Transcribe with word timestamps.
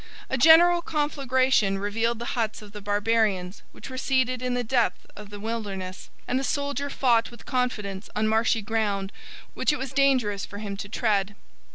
A 0.31 0.35
general 0.37 0.81
conflagration 0.81 1.77
revealed 1.77 2.17
the 2.17 2.33
huts 2.33 2.63
of 2.63 2.71
the 2.71 2.81
Barbarians, 2.81 3.61
which 3.71 3.87
were 3.87 3.99
seated 3.99 4.41
in 4.41 4.55
the 4.55 4.63
depth 4.63 5.05
of 5.15 5.29
the 5.29 5.39
wilderness; 5.39 6.09
and 6.27 6.39
the 6.39 6.43
soldier 6.43 6.89
fought 6.89 7.29
with 7.29 7.45
confidence 7.45 8.09
on 8.15 8.27
marshy 8.27 8.63
ground, 8.63 9.11
which 9.53 9.71
it 9.71 9.77
was 9.77 9.93
dangerous 9.93 10.43
for 10.43 10.57
him 10.57 10.75
to 10.77 10.89
tread. 10.89 11.35